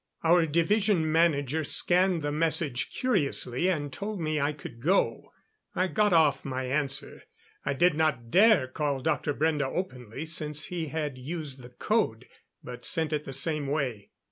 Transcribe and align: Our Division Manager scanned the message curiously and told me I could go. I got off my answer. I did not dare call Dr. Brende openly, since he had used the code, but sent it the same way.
Our 0.23 0.47
Division 0.47 1.11
Manager 1.11 1.63
scanned 1.63 2.23
the 2.23 2.31
message 2.31 2.89
curiously 2.89 3.67
and 3.69 3.93
told 3.93 4.19
me 4.19 4.41
I 4.41 4.51
could 4.51 4.81
go. 4.81 5.31
I 5.75 5.89
got 5.89 6.11
off 6.11 6.43
my 6.43 6.63
answer. 6.65 7.21
I 7.65 7.73
did 7.75 7.93
not 7.93 8.31
dare 8.31 8.67
call 8.67 9.01
Dr. 9.01 9.31
Brende 9.35 9.61
openly, 9.61 10.25
since 10.25 10.65
he 10.65 10.87
had 10.87 11.19
used 11.19 11.61
the 11.61 11.69
code, 11.69 12.25
but 12.63 12.83
sent 12.83 13.13
it 13.13 13.25
the 13.25 13.31
same 13.33 13.67
way. 13.67 14.09